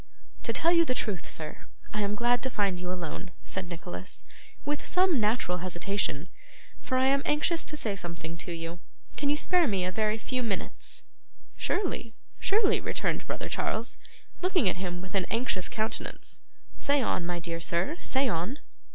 'To 0.41 0.51
tell 0.51 0.71
you 0.71 0.83
the 0.83 0.95
truth, 0.95 1.29
sir, 1.29 1.67
I 1.93 2.01
am 2.01 2.15
glad 2.15 2.41
to 2.41 2.49
find 2.49 2.79
you 2.79 2.91
alone,' 2.91 3.29
said 3.43 3.69
Nicholas, 3.69 4.23
with 4.65 4.83
some 4.83 5.19
natural 5.19 5.59
hesitation; 5.59 6.27
'for 6.81 6.97
I 6.97 7.05
am 7.05 7.21
anxious 7.23 7.63
to 7.65 7.77
say 7.77 7.95
something 7.95 8.35
to 8.37 8.51
you. 8.51 8.79
Can 9.15 9.29
you 9.29 9.37
spare 9.37 9.67
me 9.67 9.85
a 9.85 9.91
very 9.91 10.17
few 10.17 10.41
minutes?' 10.41 11.03
'Surely, 11.55 12.15
surely,' 12.39 12.81
returned 12.81 13.27
brother 13.27 13.47
Charles, 13.47 13.99
looking 14.41 14.67
at 14.67 14.77
him 14.77 15.03
with 15.03 15.13
an 15.13 15.27
anxious 15.29 15.69
countenance. 15.69 16.41
'Say 16.79 16.99
on, 17.03 17.23
my 17.23 17.37
dear 17.37 17.59
sir, 17.59 17.95
say 17.99 18.27
on. 18.27 18.57